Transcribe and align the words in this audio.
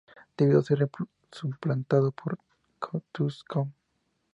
Debió 0.35 0.63
ser 0.63 0.89
suplantado 1.31 2.11
por 2.11 2.39
Koh 2.79 3.03
Tsu 3.13 3.29
Koon. 3.47 3.71